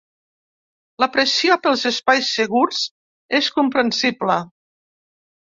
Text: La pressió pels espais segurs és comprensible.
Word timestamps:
La 1.03 1.07
pressió 1.17 1.57
pels 1.65 1.83
espais 1.89 2.31
segurs 2.39 2.81
és 3.41 3.51
comprensible. 3.61 4.41